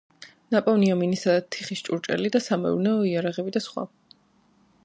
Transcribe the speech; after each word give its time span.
ნაპოვნია 0.53 0.95
მინისა 1.01 1.35
და 1.35 1.43
თიხის 1.57 1.85
ჭურჭელი 1.89 2.33
და 2.37 2.43
სამეურნეო 2.49 2.99
იარაღი 3.13 3.57
და 3.59 3.67
სხვა. 3.69 3.89